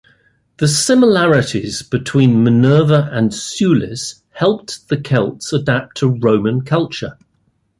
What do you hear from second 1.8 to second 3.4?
between Minerva and